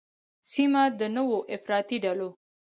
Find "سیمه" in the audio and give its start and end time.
0.51-0.83